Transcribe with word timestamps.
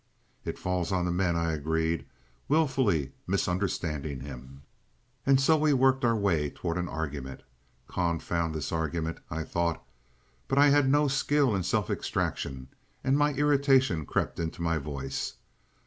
"It 0.45 0.57
falls 0.57 0.91
on 0.91 1.05
the 1.05 1.11
men," 1.11 1.35
I 1.35 1.51
agreed, 1.53 2.07
wilfully 2.47 3.11
misunderstanding 3.27 4.21
him. 4.21 4.63
And 5.27 5.39
so 5.39 5.55
we 5.57 5.73
worked 5.73 6.03
our 6.03 6.15
way 6.15 6.49
toward 6.49 6.79
an 6.79 6.87
argument. 6.89 7.43
"Confound 7.87 8.55
this 8.55 8.71
argument!" 8.71 9.19
I 9.29 9.43
thought; 9.43 9.83
but 10.47 10.57
I 10.57 10.69
had 10.69 10.89
no 10.89 11.07
skill 11.07 11.55
in 11.55 11.61
self 11.61 11.91
extraction, 11.91 12.69
and 13.03 13.15
my 13.15 13.35
irritation 13.35 14.07
crept 14.07 14.39
into 14.39 14.63
my 14.63 14.79
voice. 14.79 15.33